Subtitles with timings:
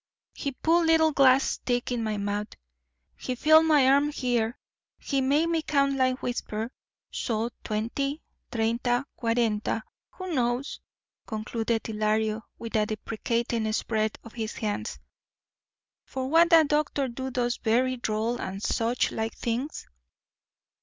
[0.33, 2.47] He put little glass stick in my mouth.
[3.15, 4.57] He feel my arm here.
[4.97, 9.83] He make me count like whisper—so—twenty, treinta, cuarenta.
[10.13, 10.79] Who knows,"
[11.27, 14.97] concluded Ylario, with a deprecating spread of his hands,
[16.03, 19.85] "for what that doctor do those verree droll and such like things?"